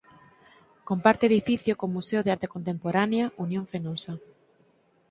Comparte 0.89 1.23
edificio 1.27 1.73
co 1.79 1.93
Museo 1.97 2.21
de 2.23 2.31
Arte 2.35 2.47
Contemporánea 2.55 3.25
Unión 3.45 3.65
Fenosa. 3.71 4.13